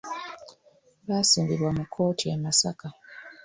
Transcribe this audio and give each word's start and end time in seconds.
Basimbibwa 1.07 1.69
mu 1.77 1.83
kkooti 1.87 2.25
e 2.35 2.35
Masaka. 2.43 2.87